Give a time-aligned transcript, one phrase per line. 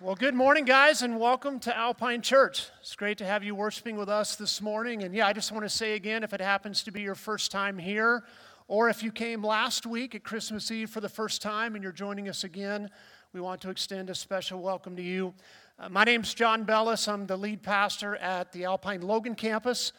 [0.00, 2.68] Well, good morning, guys, and welcome to Alpine Church.
[2.80, 5.02] It's great to have you worshiping with us this morning.
[5.02, 7.50] And yeah, I just want to say again if it happens to be your first
[7.50, 8.22] time here,
[8.68, 11.90] or if you came last week at Christmas Eve for the first time and you're
[11.90, 12.88] joining us again,
[13.32, 15.34] we want to extend a special welcome to you.
[15.80, 17.08] Uh, my name's John Belles.
[17.08, 19.90] I'm the lead pastor at the Alpine Logan campus.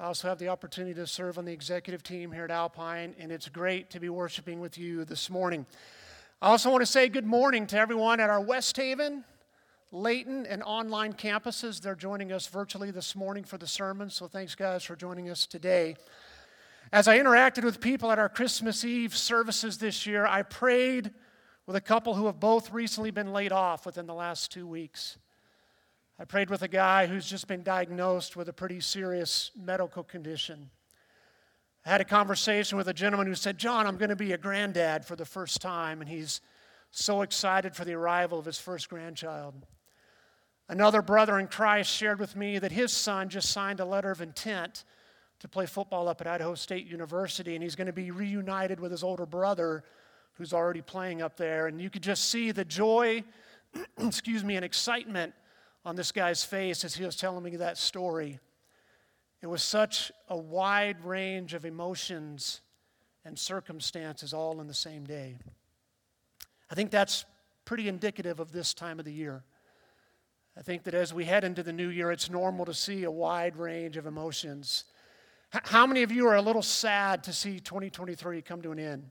[0.00, 3.30] I also have the opportunity to serve on the executive team here at Alpine, and
[3.30, 5.64] it's great to be worshiping with you this morning.
[6.42, 9.22] I also want to say good morning to everyone at our West Haven,
[9.94, 11.80] Layton, and online campuses.
[11.80, 15.46] They're joining us virtually this morning for the sermon, so thanks, guys, for joining us
[15.46, 15.94] today.
[16.92, 21.12] As I interacted with people at our Christmas Eve services this year, I prayed
[21.66, 25.16] with a couple who have both recently been laid off within the last two weeks.
[26.18, 30.70] I prayed with a guy who's just been diagnosed with a pretty serious medical condition.
[31.86, 34.38] I had a conversation with a gentleman who said, John, I'm going to be a
[34.38, 36.40] granddad for the first time, and he's
[36.90, 39.54] so excited for the arrival of his first grandchild.
[40.68, 44.20] Another brother in Christ shared with me that his son just signed a letter of
[44.22, 44.84] intent
[45.40, 48.90] to play football up at Idaho State University, and he's going to be reunited with
[48.90, 49.84] his older brother
[50.34, 51.66] who's already playing up there.
[51.66, 53.22] And you could just see the joy,
[53.98, 55.34] excuse me, and excitement
[55.84, 58.38] on this guy's face as he was telling me that story.
[59.42, 62.62] It was such a wide range of emotions
[63.26, 65.36] and circumstances all in the same day.
[66.70, 67.26] I think that's
[67.66, 69.44] pretty indicative of this time of the year.
[70.56, 73.10] I think that as we head into the new year, it's normal to see a
[73.10, 74.84] wide range of emotions.
[75.50, 79.10] How many of you are a little sad to see 2023 come to an end?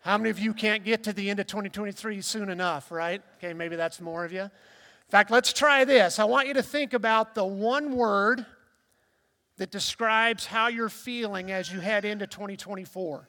[0.00, 3.20] How many of you can't get to the end of 2023 soon enough, right?
[3.38, 4.42] Okay, maybe that's more of you.
[4.42, 6.18] In fact, let's try this.
[6.18, 8.44] I want you to think about the one word
[9.56, 13.28] that describes how you're feeling as you head into 2024.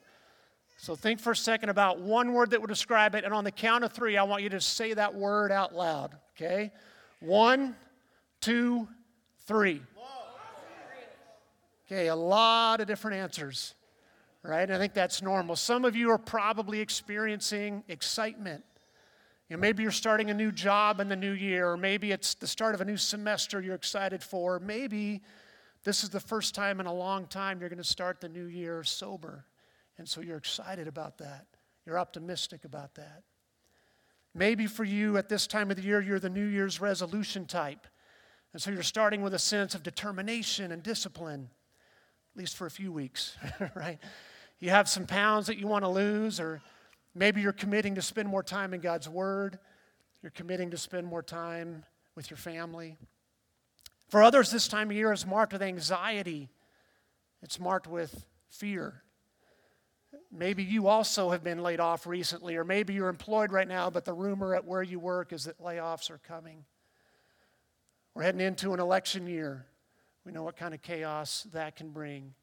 [0.77, 3.51] So think for a second about one word that would describe it, and on the
[3.51, 6.71] count of three, I want you to say that word out loud, okay?
[7.19, 7.75] One,
[8.41, 8.87] two,
[9.45, 9.81] three.
[11.91, 13.73] Okay, a lot of different answers,
[14.43, 14.69] right?
[14.69, 15.55] I think that's normal.
[15.55, 18.63] Some of you are probably experiencing excitement.
[19.49, 22.35] You know, maybe you're starting a new job in the new year, or maybe it's
[22.35, 24.59] the start of a new semester you're excited for.
[24.59, 25.23] Maybe
[25.83, 28.45] this is the first time in a long time you're going to start the new
[28.45, 29.45] year sober.
[29.97, 31.47] And so you're excited about that.
[31.87, 33.23] You're optimistic about that.
[34.33, 37.87] Maybe for you at this time of the year, you're the New Year's resolution type.
[38.53, 41.49] And so you're starting with a sense of determination and discipline,
[42.33, 43.37] at least for a few weeks,
[43.75, 43.99] right?
[44.59, 46.61] You have some pounds that you want to lose, or
[47.15, 49.59] maybe you're committing to spend more time in God's Word.
[50.21, 51.85] You're committing to spend more time
[52.15, 52.97] with your family.
[54.09, 56.49] For others, this time of year is marked with anxiety,
[57.41, 59.03] it's marked with fear.
[60.31, 64.05] Maybe you also have been laid off recently, or maybe you're employed right now, but
[64.05, 66.65] the rumor at where you work is that layoffs are coming.
[68.13, 69.65] We're heading into an election year.
[70.25, 72.35] We know what kind of chaos that can bring.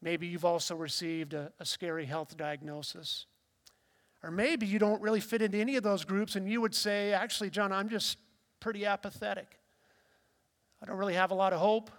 [0.00, 3.26] Maybe you've also received a, a scary health diagnosis.
[4.22, 7.12] Or maybe you don't really fit into any of those groups and you would say,
[7.12, 8.16] actually, John, I'm just
[8.60, 9.58] pretty apathetic.
[10.82, 11.90] I don't really have a lot of hope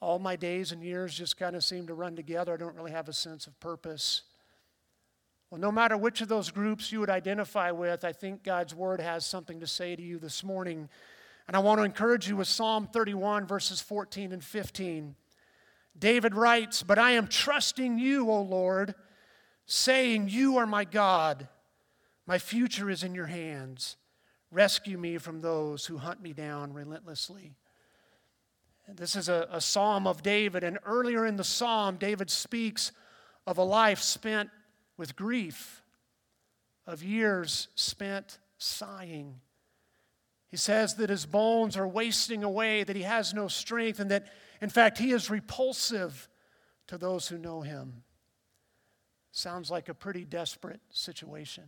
[0.00, 2.54] all my days and years just kind of seem to run together.
[2.54, 4.22] I don't really have a sense of purpose.
[5.50, 9.00] Well, no matter which of those groups you would identify with, I think God's word
[9.00, 10.88] has something to say to you this morning.
[11.46, 15.14] And I want to encourage you with Psalm 31, verses 14 and 15.
[15.98, 18.94] David writes, But I am trusting you, O Lord,
[19.66, 21.48] saying, You are my God.
[22.26, 23.96] My future is in your hands.
[24.50, 27.54] Rescue me from those who hunt me down relentlessly.
[28.88, 32.92] This is a, a psalm of David, and earlier in the psalm, David speaks
[33.46, 34.50] of a life spent
[34.96, 35.82] with grief,
[36.86, 39.40] of years spent sighing.
[40.48, 44.26] He says that his bones are wasting away, that he has no strength, and that,
[44.60, 46.28] in fact, he is repulsive
[46.86, 48.04] to those who know him.
[49.32, 51.64] Sounds like a pretty desperate situation.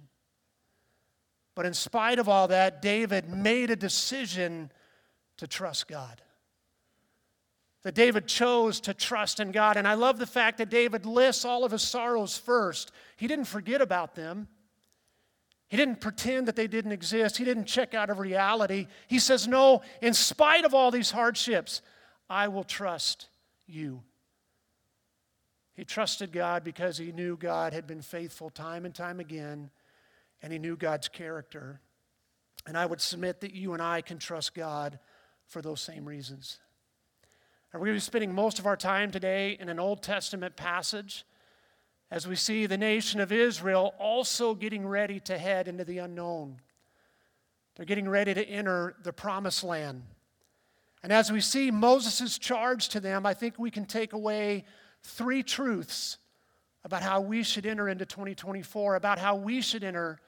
[1.55, 4.70] But in spite of all that, David made a decision
[5.38, 6.20] to trust God
[7.87, 9.77] that David chose to trust in God.
[9.77, 12.91] And I love the fact that David lists all of his sorrows first.
[13.17, 14.49] He didn't forget about them,
[15.69, 18.88] he didn't pretend that they didn't exist, he didn't check out of reality.
[19.06, 21.81] He says, No, in spite of all these hardships,
[22.29, 23.29] I will trust
[23.69, 24.03] you.
[25.75, 29.71] He trusted God because he knew God had been faithful time and time again,
[30.43, 31.81] and he knew God's character.
[32.67, 34.99] And I would submit that you and I can trust God
[35.47, 36.59] for those same reasons.
[37.76, 40.56] Are we going to be spending most of our time today in an Old Testament
[40.56, 41.26] passage
[42.11, 46.56] as we see the nation of Israel also getting ready to head into the unknown.
[47.75, 50.05] They're getting ready to enter the promised land.
[51.02, 54.64] And as we see Moses' charge to them, I think we can take away
[55.02, 56.17] three truths
[56.82, 60.19] about how we should enter into 2024, about how we should enter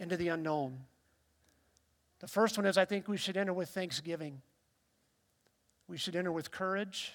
[0.00, 0.78] into the unknown.
[2.20, 4.40] The first one is I think we should enter with thanksgiving.
[5.88, 7.12] We should enter with courage,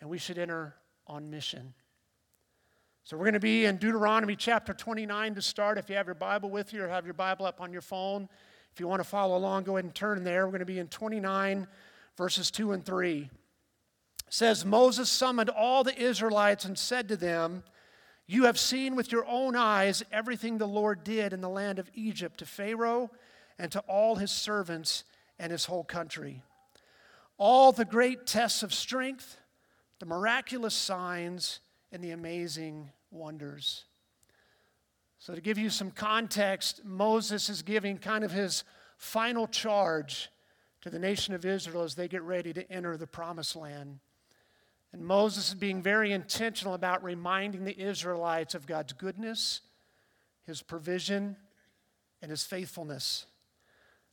[0.00, 0.74] and we should enter
[1.06, 1.74] on mission.
[3.04, 5.78] So we're going to be in Deuteronomy chapter 29 to start.
[5.78, 8.28] If you have your Bible with you or have your Bible up on your phone,
[8.72, 10.44] if you want to follow along, go ahead and turn there.
[10.44, 11.66] We're going to be in 29,
[12.16, 13.30] verses 2 and 3
[14.28, 17.62] says Moses summoned all the Israelites and said to them,
[18.26, 21.90] You have seen with your own eyes everything the Lord did in the land of
[21.94, 23.10] Egypt to Pharaoh
[23.58, 25.04] and to all his servants
[25.38, 26.42] and his whole country.
[27.38, 29.38] All the great tests of strength,
[29.98, 31.60] the miraculous signs,
[31.92, 33.84] and the amazing wonders.
[35.18, 38.64] So, to give you some context, Moses is giving kind of his
[38.96, 40.30] final charge
[40.82, 43.98] to the nation of Israel as they get ready to enter the promised land.
[44.92, 49.60] And Moses is being very intentional about reminding the Israelites of God's goodness,
[50.44, 51.36] his provision,
[52.22, 53.26] and his faithfulness.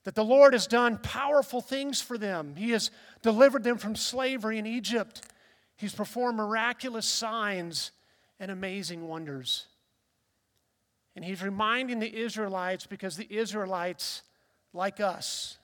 [0.03, 2.55] That the Lord has done powerful things for them.
[2.55, 2.91] He has
[3.21, 5.21] delivered them from slavery in Egypt.
[5.77, 7.91] He's performed miraculous signs
[8.39, 9.67] and amazing wonders.
[11.15, 14.23] And he's reminding the Israelites because the Israelites,
[14.73, 15.57] like us,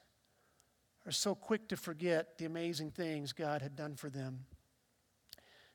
[1.05, 4.45] are so quick to forget the amazing things God had done for them.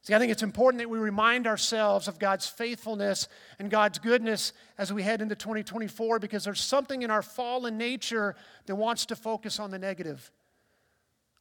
[0.04, 3.26] See, I think it's important that we remind ourselves of God's faithfulness
[3.58, 8.36] and God's goodness as we head into 2024 because there's something in our fallen nature
[8.66, 10.30] that wants to focus on the negative.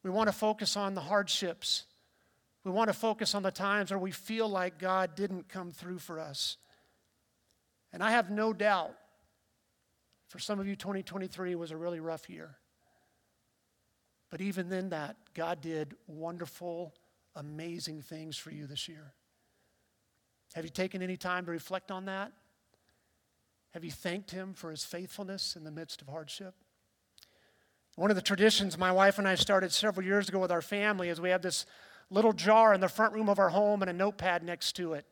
[0.02, 1.84] We want to focus on the hardships.
[2.64, 6.00] We want to focus on the times where we feel like God didn't come through
[6.00, 6.56] for us.
[7.92, 8.96] And I have no doubt
[10.30, 12.56] for some of you, 2023 was a really rough year.
[14.32, 16.94] But even then, that, God did wonderful
[17.36, 19.14] amazing things for you this year.
[20.54, 22.32] Have you taken any time to reflect on that?
[23.74, 26.54] Have you thanked Him for His faithfulness in the midst of hardship?
[27.96, 31.10] One of the traditions my wife and I started several years ago with our family
[31.10, 31.66] is we have this
[32.10, 35.06] little jar in the front room of our home and a notepad next to it.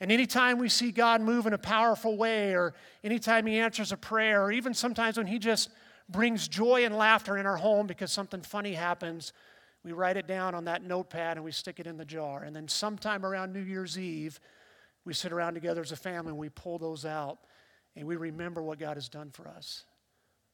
[0.00, 3.96] And anytime we see God move in a powerful way, or anytime He answers a
[3.96, 5.70] prayer, or even sometimes when He just
[6.08, 9.32] brings joy and laughter in our home because something funny happens,
[9.86, 12.42] we write it down on that notepad and we stick it in the jar.
[12.42, 14.40] And then sometime around New Year's Eve,
[15.04, 17.38] we sit around together as a family and we pull those out
[17.94, 19.84] and we remember what God has done for us.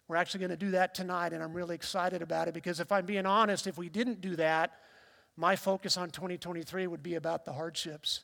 [0.07, 2.93] We're actually going to do that tonight, and I'm really excited about it because if
[2.93, 4.73] I'm being honest, if we didn't do that,
[5.39, 8.21] my focus on 2023 would be about the hardships.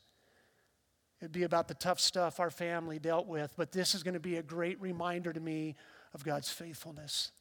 [1.23, 4.21] It'd be about the tough stuff our family dealt with, but this is going to
[4.21, 5.75] be a great reminder to me
[6.13, 7.33] of God's faithfulness.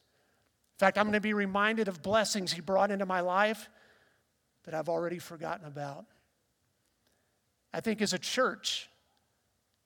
[0.78, 3.68] In fact, I'm going to be reminded of blessings He brought into my life
[4.66, 6.06] that I've already forgotten about.
[7.74, 8.88] I think as a church,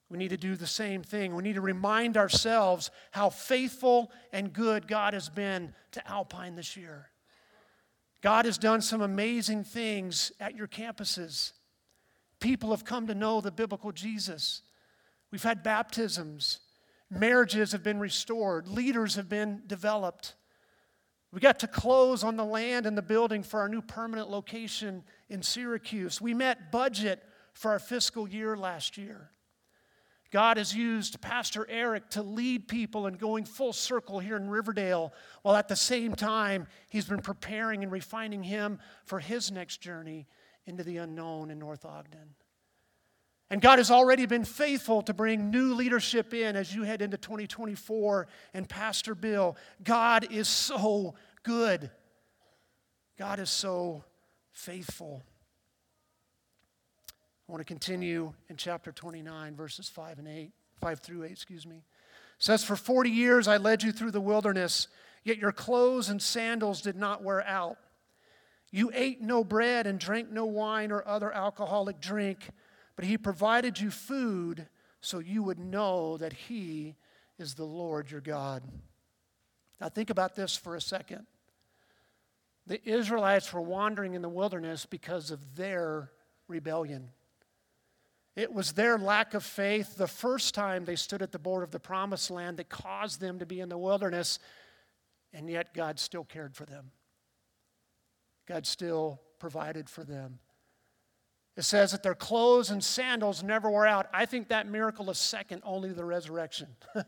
[0.10, 1.34] we need to do the same thing.
[1.34, 6.76] We need to remind ourselves how faithful and good God has been to Alpine this
[6.76, 7.08] year.
[8.22, 11.54] God has done some amazing things at your campuses.
[12.42, 14.62] People have come to know the biblical Jesus.
[15.32, 16.60] We've had baptisms,
[17.10, 20.36] marriages have been restored, leaders have been developed.
[21.32, 25.04] We got to close on the land and the building for our new permanent location
[25.30, 26.20] in Syracuse.
[26.20, 27.24] We met budget
[27.54, 29.32] for our fiscal year last year.
[30.32, 35.14] God has used Pastor Eric to lead people and going full circle here in Riverdale,
[35.42, 40.28] while at the same time, he's been preparing and refining him for his next journey
[40.66, 42.36] into the unknown in North Ogden.
[43.52, 47.18] And God has already been faithful to bring new leadership in as you head into
[47.18, 48.28] 2024.
[48.54, 51.92] And Pastor Bill, God is so good.
[53.20, 54.06] God is so
[54.54, 55.22] faithful.
[57.10, 61.68] I want to continue in chapter 29, verses 5 and 8, 5 through 8, excuse
[61.68, 61.76] me.
[61.76, 61.84] It
[62.38, 64.88] says, For 40 years I led you through the wilderness,
[65.26, 67.76] yet your clothes and sandals did not wear out.
[68.72, 72.52] You ate no bread and drank no wine or other alcoholic drink
[72.96, 74.68] but He provided you food
[75.02, 76.96] so you would know that He
[77.38, 78.64] is the Lord your God.
[79.80, 81.26] Now, think about this for a second.
[82.68, 86.12] The Israelites were wandering in the wilderness because of their
[86.48, 87.10] rebellion.
[88.36, 91.72] It was their lack of faith the first time they stood at the border of
[91.72, 94.40] the promised land that caused them to be in the wilderness,
[95.34, 96.92] and yet God still cared for them.
[98.48, 100.40] God still provided for them.
[101.58, 104.08] It says that their clothes and sandals never wore out.
[104.14, 106.68] I think that miracle is second only to the resurrection.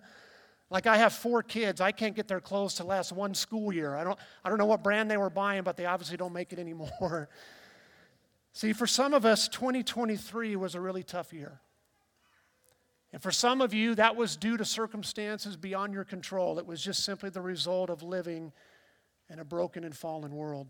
[0.74, 3.96] Like I have four kids, I can't get their clothes to last one school year.
[3.96, 6.52] I don't, I don't know what brand they were buying, but they obviously don't make
[6.52, 7.30] it anymore.
[8.54, 11.62] See, for some of us, 2023 was a really tough year.
[13.12, 16.58] And for some of you, that was due to circumstances beyond your control.
[16.58, 18.52] It was just simply the result of living
[19.30, 20.68] in a broken and fallen world.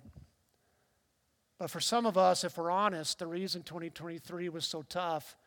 [1.63, 5.37] But for some of us, if we're honest, the reason 2023 was so tough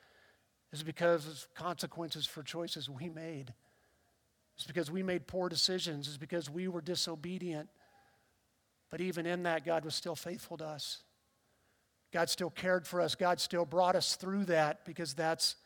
[0.73, 3.53] is because of consequences for choices we made.
[4.57, 6.09] It's because we made poor decisions.
[6.09, 7.69] It's because we were disobedient.
[8.89, 11.03] But even in that, God was still faithful to us.
[12.15, 13.15] God still cared for us.
[13.15, 15.57] God still brought us through that because that's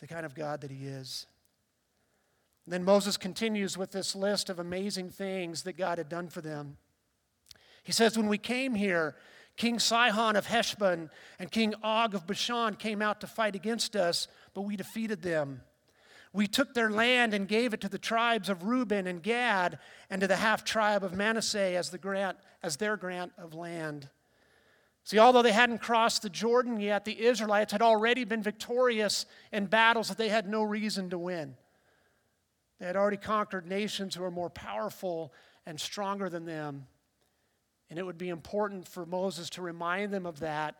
[0.00, 1.28] the kind of God that He is.
[2.66, 6.40] And then Moses continues with this list of amazing things that God had done for
[6.40, 6.78] them.
[7.84, 9.14] He says, When we came here,
[9.60, 14.26] King Sihon of Heshbon and King Og of Bashan came out to fight against us,
[14.54, 15.60] but we defeated them.
[16.32, 20.22] We took their land and gave it to the tribes of Reuben and Gad and
[20.22, 24.08] to the half tribe of Manasseh as, the grant, as their grant of land.
[25.04, 29.66] See, although they hadn't crossed the Jordan yet, the Israelites had already been victorious in
[29.66, 31.54] battles that they had no reason to win.
[32.78, 35.34] They had already conquered nations who were more powerful
[35.66, 36.86] and stronger than them.
[37.90, 40.76] And it would be important for Moses to remind them of that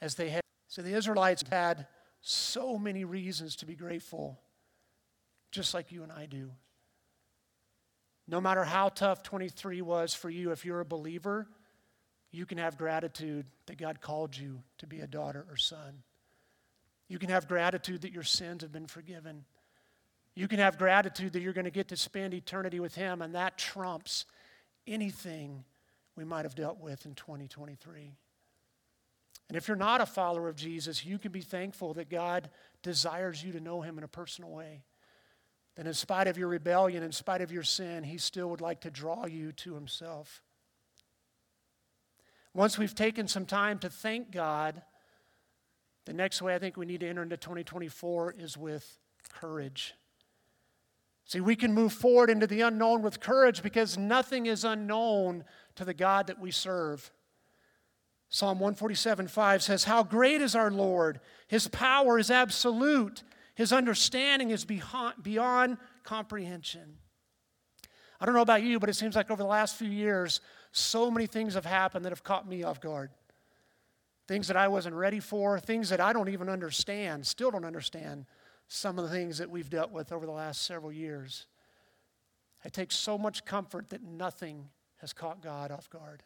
[0.00, 0.42] as they had.
[0.68, 1.86] So the Israelites had
[2.20, 4.38] so many reasons to be grateful,
[5.50, 6.50] just like you and I do.
[8.28, 11.48] No matter how tough 23 was for you, if you're a believer,
[12.30, 16.02] you can have gratitude that God called you to be a daughter or son.
[17.08, 19.44] You can have gratitude that your sins have been forgiven.
[20.36, 23.34] You can have gratitude that you're going to get to spend eternity with Him, and
[23.34, 24.26] that trumps
[24.86, 25.64] anything
[26.16, 28.14] we might have dealt with in 2023.
[29.48, 32.50] And if you're not a follower of Jesus, you can be thankful that God
[32.82, 34.84] desires you to know Him in a personal way.
[35.74, 38.82] That in spite of your rebellion, in spite of your sin, He still would like
[38.82, 40.42] to draw you to Himself.
[42.54, 44.82] Once we've taken some time to thank God,
[46.06, 48.98] the next way I think we need to enter into 2024 is with
[49.32, 49.94] courage.
[51.30, 55.44] See, we can move forward into the unknown with courage because nothing is unknown
[55.76, 57.12] to the God that we serve.
[58.30, 61.20] Psalm 147 5 says, How great is our Lord!
[61.46, 63.22] His power is absolute,
[63.54, 66.96] His understanding is beyond comprehension.
[68.20, 70.40] I don't know about you, but it seems like over the last few years,
[70.72, 73.12] so many things have happened that have caught me off guard.
[74.26, 78.26] Things that I wasn't ready for, things that I don't even understand, still don't understand
[78.72, 81.46] some of the things that we've dealt with over the last several years.
[82.64, 86.22] I take so much comfort that nothing has caught God off guard.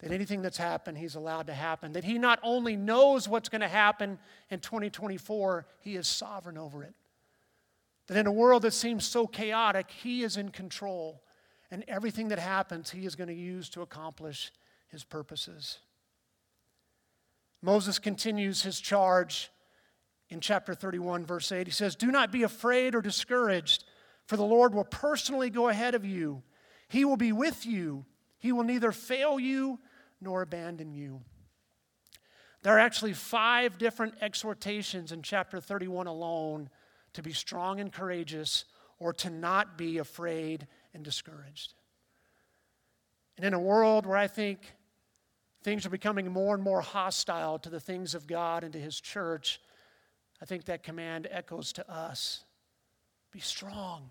[0.00, 1.92] That anything that's happened, He's allowed to happen.
[1.92, 4.18] That He not only knows what's going to happen
[4.50, 6.94] in 2024, He is sovereign over it.
[8.08, 11.22] That in a world that seems so chaotic, He is in control.
[11.70, 14.50] And everything that happens, He is going to use to accomplish
[14.88, 15.78] His purposes.
[17.62, 19.50] Moses continues his charge
[20.30, 21.66] in chapter 31, verse 8.
[21.66, 23.84] He says, Do not be afraid or discouraged,
[24.26, 26.42] for the Lord will personally go ahead of you.
[26.88, 28.06] He will be with you.
[28.38, 29.80] He will neither fail you
[30.20, 31.20] nor abandon you.
[32.62, 36.68] There are actually five different exhortations in chapter 31 alone
[37.14, 38.64] to be strong and courageous
[38.98, 41.74] or to not be afraid and discouraged.
[43.36, 44.60] And in a world where I think
[45.62, 49.00] things are becoming more and more hostile to the things of God and to His
[49.00, 49.60] church,
[50.40, 52.44] I think that command echoes to us
[53.32, 54.10] be strong,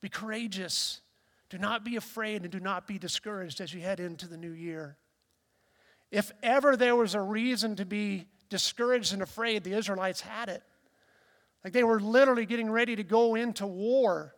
[0.00, 1.00] be courageous,
[1.50, 4.52] do not be afraid, and do not be discouraged as you head into the new
[4.52, 4.96] year.
[6.10, 10.62] If ever there was a reason to be discouraged and afraid, the Israelites had it.
[11.64, 14.34] Like they were literally getting ready to go into war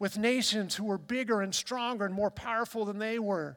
[0.00, 3.56] with nations who were bigger and stronger and more powerful than they were.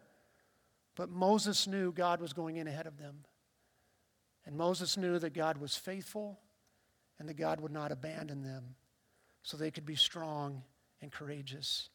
[0.96, 3.26] But Moses knew God was going in ahead of them.
[4.46, 6.40] And Moses knew that God was faithful
[7.20, 8.76] and that God would not abandon them
[9.44, 10.64] so they could be strong
[11.02, 11.90] and courageous.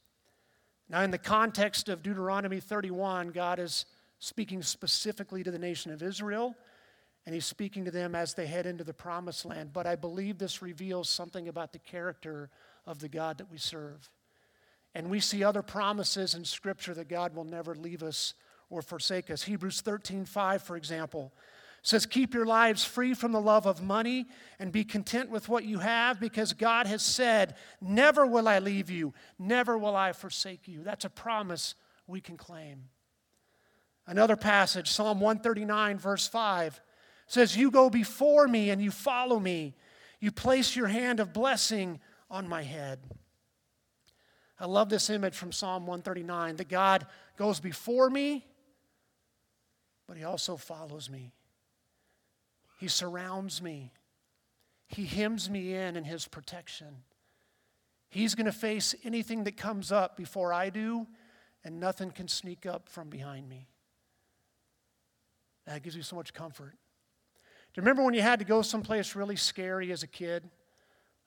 [0.89, 3.87] Now, in the context of Deuteronomy 31, God is
[4.19, 6.55] speaking specifically to the nation of Israel,
[7.25, 9.73] and He's speaking to them as they head into the promised land.
[9.73, 12.51] But I believe this reveals something about the character
[12.87, 14.11] of the God that we serve.
[14.95, 18.35] And we see other promises in Scripture that God will never leave us
[18.69, 19.43] or forsake us.
[19.43, 21.33] Hebrews 13 5, for example,
[21.83, 24.27] says, Keep your lives free from the love of money
[24.59, 28.89] and be content with what you have because God has said, Never will I leave
[28.89, 30.83] you, never will I forsake you.
[30.83, 31.75] That's a promise
[32.07, 32.85] we can claim.
[34.07, 36.81] Another passage, Psalm 139, verse 5,
[37.27, 39.75] says, You go before me and you follow me.
[40.21, 43.01] You place your hand of blessing on my head.
[44.59, 48.47] I love this image from Psalm 139 that God goes before me,
[50.07, 51.33] but He also follows me.
[52.83, 53.93] He surrounds me,
[54.89, 57.05] He hems me in in His protection.
[58.09, 61.07] He's going to face anything that comes up before I do,
[61.63, 63.69] and nothing can sneak up from behind me.
[65.65, 66.73] That gives you so much comfort.
[66.73, 70.51] Do you remember when you had to go someplace really scary as a kid?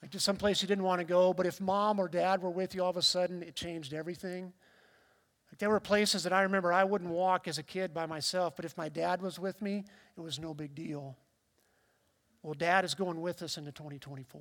[0.02, 2.76] Like to someplace you didn't want to go, but if mom or dad were with
[2.76, 4.52] you, all of a sudden it changed everything.
[5.50, 8.58] Like there were places that I remember I wouldn't walk as a kid by myself,
[8.58, 9.86] but if my dad was with me,
[10.18, 11.16] it was no big deal.
[12.46, 14.40] Well, dad is going with us into 2024.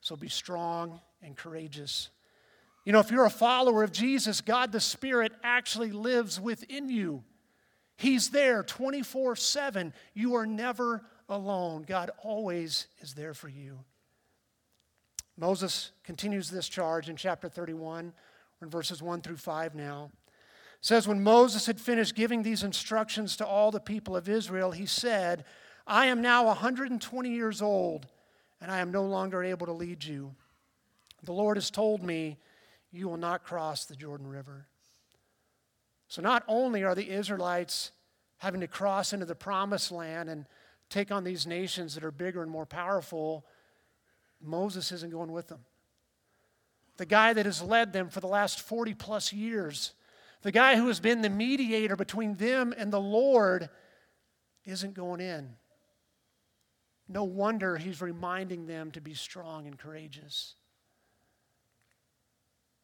[0.00, 2.08] So be strong and courageous.
[2.84, 7.22] You know, if you're a follower of Jesus, God the Spirit actually lives within you.
[7.96, 9.94] He's there 24 7.
[10.14, 11.84] You are never alone.
[11.86, 13.78] God always is there for you.
[15.38, 18.12] Moses continues this charge in chapter 31,
[18.60, 20.10] in verses 1 through 5 now.
[20.80, 24.72] It says, When Moses had finished giving these instructions to all the people of Israel,
[24.72, 25.44] he said,
[25.86, 28.06] I am now 120 years old
[28.60, 30.34] and I am no longer able to lead you.
[31.22, 32.38] The Lord has told me,
[32.92, 34.66] You will not cross the Jordan River.
[36.08, 37.90] So, not only are the Israelites
[38.38, 40.46] having to cross into the promised land and
[40.88, 43.44] take on these nations that are bigger and more powerful,
[44.40, 45.60] Moses isn't going with them.
[46.96, 49.92] The guy that has led them for the last 40 plus years,
[50.42, 53.68] the guy who has been the mediator between them and the Lord,
[54.64, 55.56] isn't going in.
[57.08, 60.54] No wonder he's reminding them to be strong and courageous.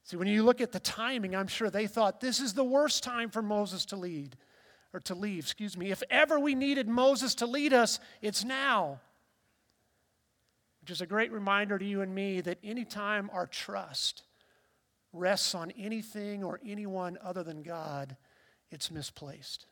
[0.04, 3.02] See, when you look at the timing, I'm sure they thought this is the worst
[3.02, 4.36] time for Moses to lead,
[4.92, 5.90] or to leave, excuse me.
[5.90, 9.00] If ever we needed Moses to lead us, it's now.
[10.80, 14.24] Which is a great reminder to you and me that anytime our trust
[15.12, 18.16] rests on anything or anyone other than God,
[18.70, 19.66] it's misplaced.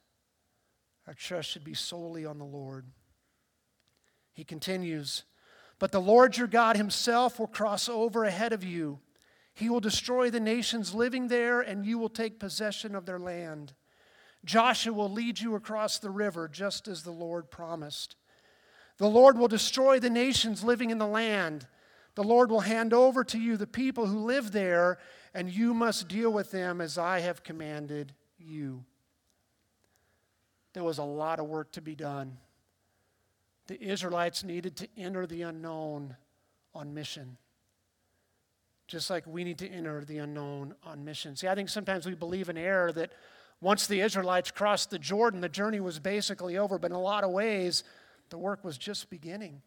[1.07, 2.87] Our trust should be solely on the Lord.
[4.39, 5.25] He continues,
[5.81, 9.01] But the Lord your God himself will cross over ahead of you.
[9.53, 13.73] He will destroy the nations living there, and you will take possession of their land.
[14.45, 18.15] Joshua will lead you across the river, just as the Lord promised.
[18.99, 21.67] The Lord will destroy the nations living in the land.
[22.15, 24.99] The Lord will hand over to you the people who live there,
[25.35, 28.85] and you must deal with them as I have commanded you.
[30.75, 32.39] There was a lot of work to be done
[33.69, 36.17] the Israelites needed to enter the unknown
[36.75, 37.37] on mission.
[38.89, 41.37] Just like we need to enter the unknown on mission.
[41.37, 43.13] See, I think sometimes we believe in error that
[43.61, 47.25] once the Israelites crossed the Jordan, the journey was basically over, but in a lot
[47.25, 47.85] of ways,
[48.31, 49.63] the work was just beginning.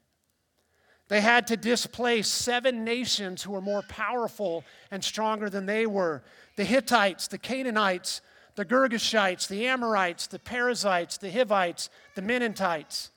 [1.08, 6.24] They had to displace seven nations who were more powerful and stronger than they were
[6.56, 8.22] the Hittites, the Canaanites,
[8.56, 13.12] the Girgashites, the Amorites, the Perizzites, the Hivites, the Mennonites.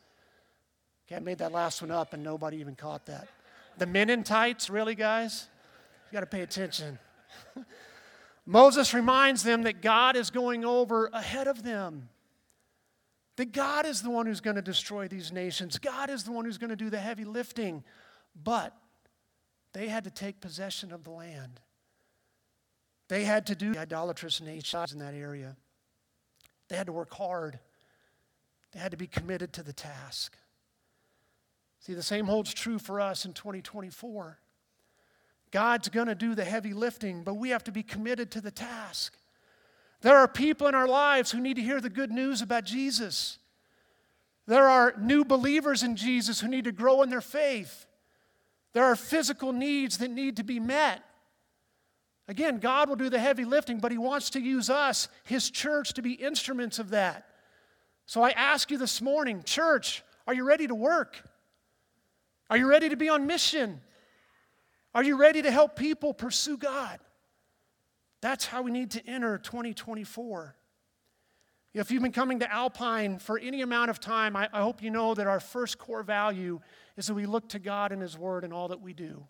[1.14, 3.29] Okay, I made that last one up and nobody even caught that.
[3.79, 5.48] The men in tights, really, guys?
[6.11, 6.98] You got to pay attention.
[8.46, 12.09] Moses reminds them that God is going over ahead of them.
[13.37, 15.79] That God is the one who's going to destroy these nations.
[15.79, 17.85] God is the one who's going to do the heavy lifting.
[18.42, 18.74] But
[19.72, 21.61] they had to take possession of the land.
[23.09, 25.57] They had to do idolatrous nations in that area.
[26.68, 27.59] They had to work hard.
[28.72, 30.37] They had to be committed to the task.
[31.85, 34.38] See, the same holds true for us in 2024.
[35.51, 38.51] God's going to do the heavy lifting, but we have to be committed to the
[38.51, 39.18] task.
[40.01, 43.37] There are people in our lives who need to hear the good news about Jesus.
[44.47, 47.85] There are new believers in Jesus who need to grow in their faith.
[48.73, 51.03] There are physical needs that need to be met.
[52.29, 55.92] Again, God will do the heavy lifting, but He wants to use us, His church,
[55.92, 57.27] to be instruments of that.
[58.07, 61.23] So I ask you this morning, church, are you ready to work?
[62.51, 63.81] Are you ready to be on mission?
[64.95, 67.01] Are you ready to help people pursue God?
[68.21, 70.57] That's how we need to enter 2024.
[71.75, 74.91] If you've been coming to Alpine for any amount of time, I, I, hope you
[74.91, 76.61] know that our first core value
[76.97, 79.27] is that we look to God and His Word in all that we do.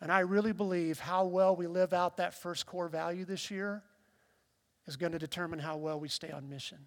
[0.00, 3.82] And I really believe how well we live out that first core value this year
[4.86, 6.78] is going to determine how well we stay on mission.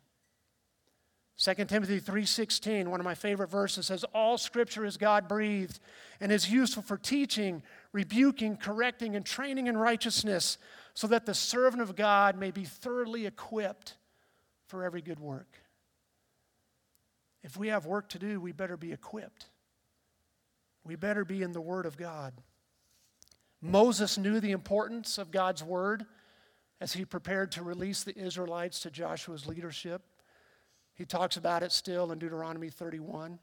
[1.42, 5.80] 2 Timothy 3:16, one of my favorite verses says all scripture is God-breathed
[6.20, 10.60] and is useful for teaching, rebuking, correcting and training in righteousness
[10.94, 13.96] so that the servant of God may be thoroughly equipped
[14.68, 15.64] for every good work.
[17.42, 19.48] If we have work to do, we better be equipped.
[20.84, 22.36] We better be in the word of God.
[23.62, 26.06] Moses knew the importance of God's word
[26.80, 30.04] as he prepared to release the Israelites to Joshua's leadership.
[31.02, 33.32] He talks about it still in Deuteronomy 31.
[33.34, 33.40] It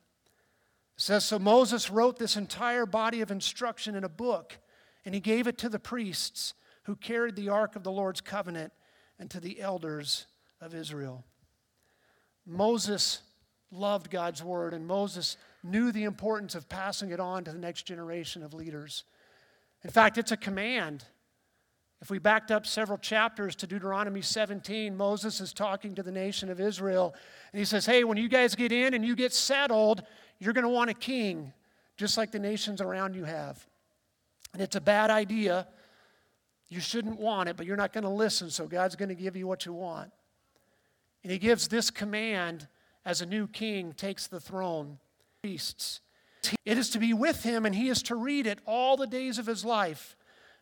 [0.96, 4.58] says So Moses wrote this entire body of instruction in a book,
[5.04, 8.72] and he gave it to the priests who carried the ark of the Lord's covenant
[9.18, 10.28] and to the elders
[10.60, 11.24] of Israel.
[12.46, 13.22] Moses
[13.72, 17.86] loved God's word, and Moses knew the importance of passing it on to the next
[17.86, 19.02] generation of leaders.
[19.82, 21.02] In fact, it's a command.
[22.00, 26.48] If we backed up several chapters to Deuteronomy 17, Moses is talking to the nation
[26.48, 27.14] of Israel,
[27.52, 30.02] and he says, Hey, when you guys get in and you get settled,
[30.38, 31.52] you're going to want a king,
[31.96, 33.66] just like the nations around you have.
[34.52, 35.66] And it's a bad idea.
[36.68, 39.36] You shouldn't want it, but you're not going to listen, so God's going to give
[39.36, 40.12] you what you want.
[41.24, 42.68] And he gives this command
[43.04, 44.98] as a new king takes the throne.
[45.42, 46.00] Priests.
[46.64, 49.38] It is to be with him, and he is to read it all the days
[49.38, 50.16] of his life,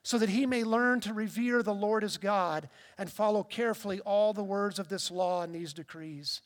[0.06, 4.32] so that he may learn to revere the Lord as God and follow carefully all
[4.32, 6.42] the words of this law and these decrees.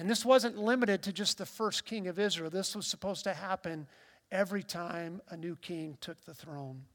[0.00, 3.34] And this wasn't limited to just the first king of Israel, this was supposed to
[3.34, 3.86] happen
[4.32, 6.86] every time a new king took the throne.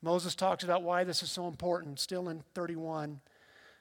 [0.00, 3.20] Moses talks about why this is so important, still in 31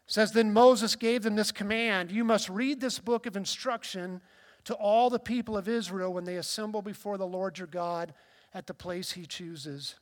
[0.07, 4.19] says then Moses gave them this command you must read this book of instruction
[4.65, 8.13] to all the people of Israel when they assemble before the Lord your God
[8.53, 9.95] at the place he chooses.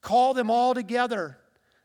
[0.00, 1.38] Call them all together,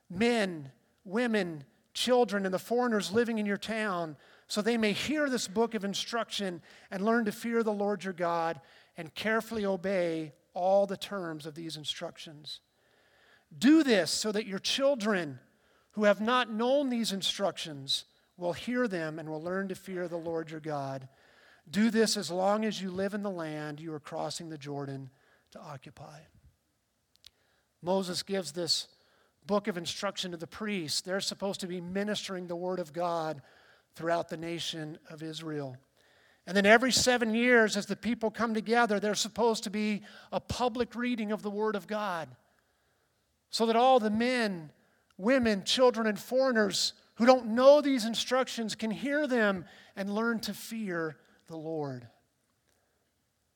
[0.10, 0.72] men,
[1.04, 1.64] women,
[1.94, 4.16] children, and the foreigners living in your town,
[4.48, 8.14] so they may hear this book of instruction and learn to fear the Lord your
[8.14, 8.60] God
[8.98, 12.60] and carefully obey all the terms of these instructions.
[13.58, 15.40] Do this so that your children,
[15.92, 18.06] who have not known these instructions
[18.38, 21.08] will hear them and will learn to fear the Lord your God.
[21.70, 25.10] Do this as long as you live in the land you are crossing the Jordan
[25.52, 26.20] to occupy.
[27.82, 28.88] Moses gives this
[29.46, 31.02] book of instruction to the priests.
[31.02, 33.42] They're supposed to be ministering the word of God
[33.96, 35.78] throughout the nation of Israel.
[36.48, 40.40] And then every seven years, as the people come together, there's supposed to be a
[40.40, 42.30] public reading of the word of God
[43.50, 44.72] so that all the men
[45.22, 50.54] women, children, and foreigners who don't know these instructions can hear them and learn to
[50.54, 52.08] fear the Lord.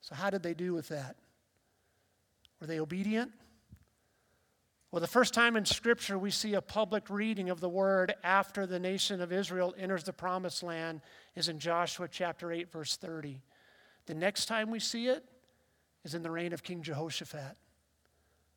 [0.01, 1.15] So, how did they do with that?
[2.65, 3.32] Were they obedient?
[4.89, 8.65] Well, the first time in Scripture we see a public reading of the word after
[8.65, 11.01] the nation of Israel enters the promised land
[11.36, 13.39] is in Joshua chapter 8, verse 30.
[14.08, 15.23] The next time we see it
[16.04, 17.56] is in the reign of King Jehoshaphat,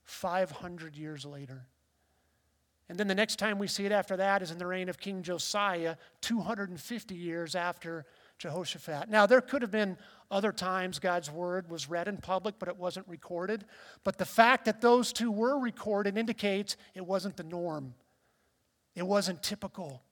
[0.04, 1.66] 500 years later.
[2.88, 4.98] And then the next time we see it after that is in the reign of
[4.98, 8.06] King Josiah, 250 years after
[8.38, 9.08] Jehoshaphat.
[9.08, 9.98] Now, there could have been
[10.30, 13.64] other times God's word was read in public, but it wasn't recorded.
[14.04, 17.94] But the fact that those two were recorded indicates it wasn't the norm,
[18.94, 20.02] it wasn't typical.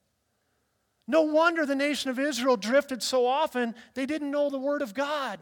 [1.09, 4.93] No wonder the nation of Israel drifted so often, they didn't know the word of
[4.93, 5.39] God.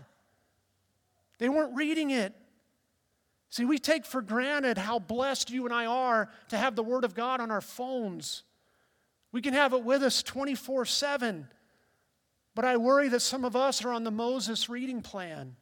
[1.39, 2.34] They weren't reading it.
[3.50, 7.06] See, we take for granted how blessed you and I are to have the Word
[7.06, 8.43] of God on our phones.
[9.32, 11.48] We can have it with us 24 7.
[12.56, 15.58] But I worry that some of us are on the Moses reading plan,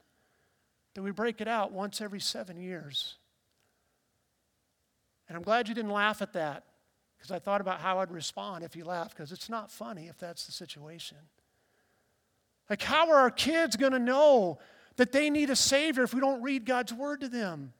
[0.93, 3.17] that we break it out once every seven years.
[5.27, 6.65] And I'm glad you didn't laugh at that,
[7.17, 10.19] because I thought about how I'd respond if you laughed, because it's not funny if
[10.19, 11.17] that's the situation.
[12.69, 14.59] Like, how are our kids going to know
[14.97, 17.73] that they need a Savior if we don't read God's Word to them?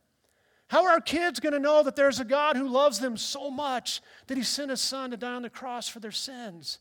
[0.67, 3.51] How are our kids going to know that there's a God who loves them so
[3.51, 6.79] much that He sent His Son to die on the cross for their sins?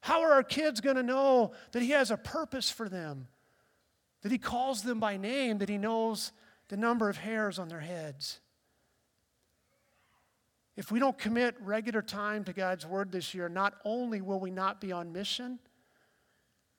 [0.00, 3.28] How are our kids going to know that He has a purpose for them?
[4.22, 6.32] That He calls them by name, that He knows
[6.68, 8.40] the number of hairs on their heads?
[10.76, 14.50] If we don't commit regular time to God's Word this year, not only will we
[14.50, 15.58] not be on mission,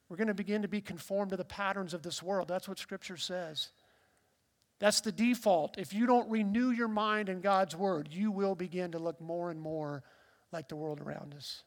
[0.10, 2.48] we're going to begin to be conformed to the patterns of this world.
[2.48, 3.70] That's what Scripture says.
[4.80, 5.78] That's the default.
[5.78, 9.52] If you don't renew your mind in God's Word, you will begin to look more
[9.52, 10.04] and more
[10.52, 11.64] like the world around us.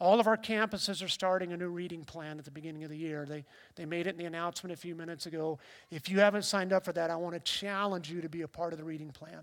[0.00, 2.96] All of our campuses are starting a new reading plan at the beginning of the
[2.96, 3.26] year.
[3.28, 3.44] They,
[3.76, 5.58] they made it in the announcement a few minutes ago.
[5.90, 8.48] If you haven't signed up for that, I want to challenge you to be a
[8.48, 9.42] part of the reading plan.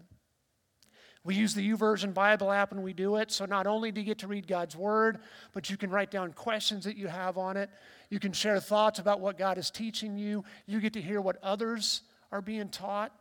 [1.24, 3.32] We use the YouVersion Bible app and we do it.
[3.32, 5.20] So not only do you get to read God's Word,
[5.54, 7.70] but you can write down questions that you have on it.
[8.10, 10.43] You can share thoughts about what God is teaching you.
[10.65, 13.12] You get to hear what others are being taught.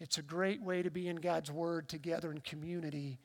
[0.00, 3.20] It's a great way to be in God's Word together in community,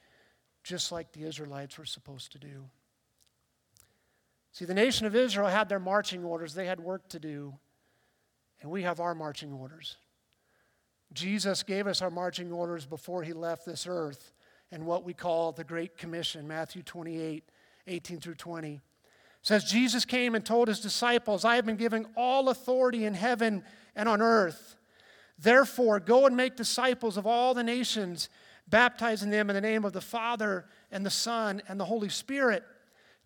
[0.63, 2.69] just like the Israelites were supposed to do.
[4.51, 7.53] See, the nation of Israel had their marching orders, they had work to do,
[8.61, 9.97] and we have our marching orders.
[11.13, 14.33] Jesus gave us our marching orders before he left this earth
[14.71, 17.43] and what we call the Great Commission, Matthew 28
[17.87, 18.73] 18 through 20.
[18.73, 18.81] It
[19.41, 23.63] says, Jesus came and told his disciples, I have been given all authority in heaven
[23.95, 24.75] and on earth.
[25.39, 28.29] Therefore, go and make disciples of all the nations,
[28.67, 32.63] baptizing them in the name of the Father and the Son and the Holy Spirit.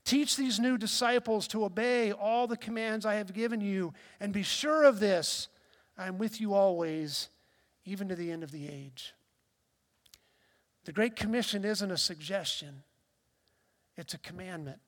[0.05, 4.43] Teach these new disciples to obey all the commands I have given you, and be
[4.43, 5.47] sure of this
[5.97, 7.29] I am with you always,
[7.85, 9.13] even to the end of the age.
[10.83, 12.83] The Great Commission isn't a suggestion,
[13.97, 14.79] it's a commandment.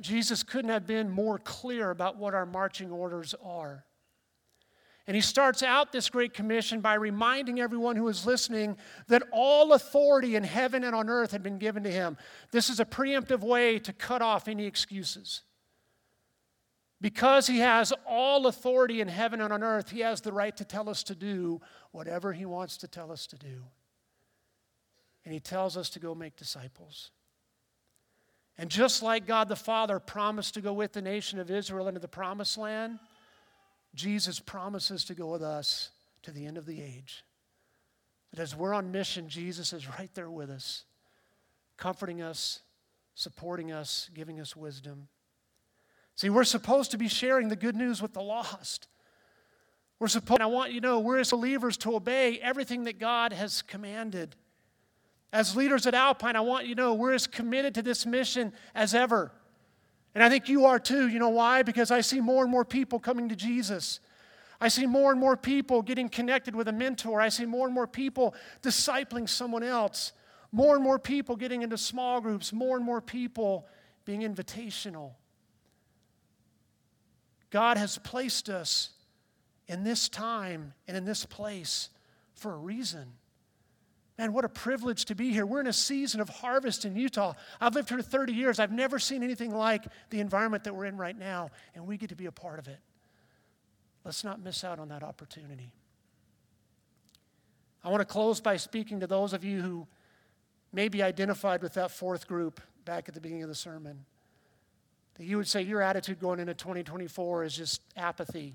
[0.00, 3.84] Jesus couldn't have been more clear about what our marching orders are.
[5.06, 8.76] And he starts out this Great Commission by reminding everyone who is listening
[9.08, 12.16] that all authority in heaven and on earth had been given to him.
[12.52, 15.42] This is a preemptive way to cut off any excuses.
[17.00, 20.64] Because he has all authority in heaven and on earth, he has the right to
[20.64, 21.60] tell us to do
[21.90, 23.64] whatever he wants to tell us to do.
[25.24, 27.10] And he tells us to go make disciples.
[28.56, 31.98] And just like God the Father promised to go with the nation of Israel into
[31.98, 33.00] the promised land,
[33.94, 35.90] Jesus promises to go with us
[36.22, 37.24] to the end of the age.
[38.30, 40.84] That as we're on mission, Jesus is right there with us,
[41.76, 42.60] comforting us,
[43.14, 45.08] supporting us, giving us wisdom.
[46.14, 48.88] See, we're supposed to be sharing the good news with the lost.
[49.98, 53.32] We're supposed, I want you to know, we're as believers to obey everything that God
[53.32, 54.34] has commanded.
[55.32, 58.52] As leaders at Alpine, I want you to know we're as committed to this mission
[58.74, 59.32] as ever.
[60.14, 61.08] And I think you are too.
[61.08, 61.62] You know why?
[61.62, 64.00] Because I see more and more people coming to Jesus.
[64.60, 67.20] I see more and more people getting connected with a mentor.
[67.20, 70.12] I see more and more people discipling someone else.
[70.52, 72.52] More and more people getting into small groups.
[72.52, 73.66] More and more people
[74.04, 75.12] being invitational.
[77.50, 78.90] God has placed us
[79.66, 81.88] in this time and in this place
[82.34, 83.12] for a reason.
[84.22, 85.44] Man, what a privilege to be here.
[85.44, 87.32] We're in a season of harvest in Utah.
[87.60, 88.60] I've lived here 30 years.
[88.60, 92.10] I've never seen anything like the environment that we're in right now, and we get
[92.10, 92.78] to be a part of it.
[94.04, 95.72] Let's not miss out on that opportunity.
[97.82, 99.88] I want to close by speaking to those of you who
[100.72, 104.04] may be identified with that fourth group back at the beginning of the sermon.
[105.14, 108.54] That you would say your attitude going into 2024 is just apathy.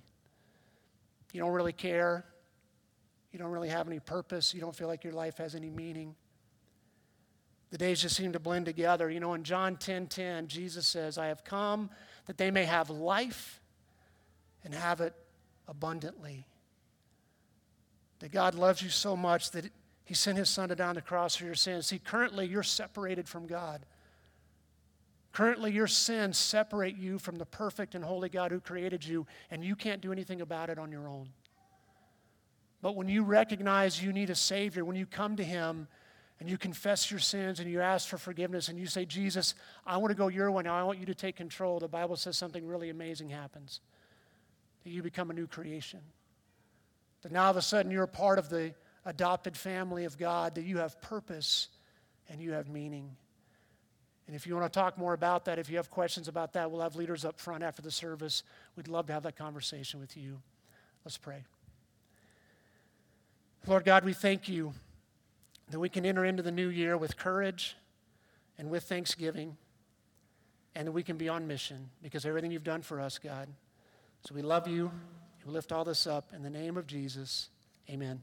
[1.33, 2.23] You don't really care.
[3.31, 4.53] You don't really have any purpose.
[4.53, 6.15] You don't feel like your life has any meaning.
[7.69, 9.09] The days just seem to blend together.
[9.09, 11.89] You know, in John 10 10, Jesus says, I have come
[12.27, 13.59] that they may have life
[14.63, 15.13] and have it
[15.67, 16.45] abundantly.
[18.19, 19.69] That God loves you so much that
[20.05, 21.87] He sent His Son to die on the cross for your sins.
[21.87, 23.85] See, currently you're separated from God.
[25.37, 29.63] Currently, your sins separate you from the perfect and holy God who created you, and
[29.63, 31.29] you can't do anything about it on your own.
[32.81, 35.87] But when you recognize you need a Savior, when you come to Him
[36.39, 39.97] and you confess your sins and you ask for forgiveness and you say, Jesus, I
[39.97, 42.37] want to go your way now, I want you to take control, the Bible says
[42.37, 43.81] something really amazing happens.
[44.83, 46.01] That you become a new creation.
[47.23, 48.73] That now all of a sudden you're a part of the
[49.05, 51.69] adopted family of God, that you have purpose
[52.29, 53.15] and you have meaning.
[54.27, 56.69] And if you want to talk more about that, if you have questions about that,
[56.69, 58.43] we'll have leaders up front after the service.
[58.75, 60.41] We'd love to have that conversation with you.
[61.05, 61.45] Let's pray.
[63.67, 64.73] Lord God, we thank you
[65.71, 67.75] that we can enter into the new year with courage
[68.57, 69.57] and with thanksgiving,
[70.73, 73.49] and that we can be on mission because everything you've done for us, God.
[74.25, 74.89] So we love you.
[75.45, 77.49] We lift all this up in the name of Jesus.
[77.89, 78.21] Amen.